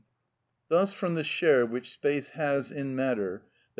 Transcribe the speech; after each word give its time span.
Thus 0.67 0.93
from 0.93 1.13
the 1.13 1.23
share 1.23 1.63
which 1.63 1.91
space 1.91 2.29
has 2.29 2.71
in 2.71 2.95
matter, 2.95 3.43
_i. 3.45 3.49